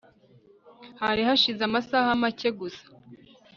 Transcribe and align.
Hari 1.03 1.21
hashize 1.27 1.61
amasaha 1.65 2.09
make 2.21 2.49
gusa 2.59 2.85